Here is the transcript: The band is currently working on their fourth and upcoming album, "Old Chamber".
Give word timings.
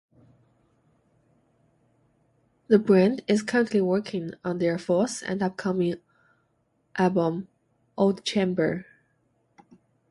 The 2.69 2.79
band 2.79 3.21
is 3.27 3.43
currently 3.43 3.81
working 3.81 4.33
on 4.43 4.57
their 4.57 4.79
fourth 4.79 5.21
and 5.27 5.43
upcoming 5.43 5.97
album, 6.95 7.49
"Old 7.99 8.25
Chamber". 8.25 8.87